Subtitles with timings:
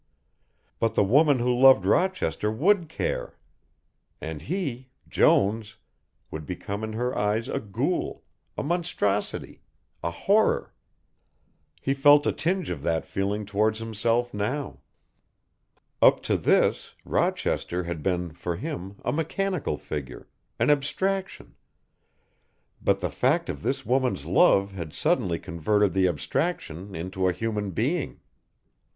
[0.79, 3.35] But the woman who loved Rochester would care.
[4.19, 5.77] And he, Jones,
[6.31, 8.23] would become in her eyes a ghoul,
[8.57, 9.61] a monstrosity,
[10.01, 10.73] a horror.
[11.79, 14.79] He felt a tinge of that feeling towards himself now.
[16.01, 20.27] Up to this Rochester had been for him a mechanical figure,
[20.57, 21.53] an abstraction,
[22.81, 27.69] but the fact of this woman's love had suddenly converted the abstraction into a human
[27.69, 28.19] being.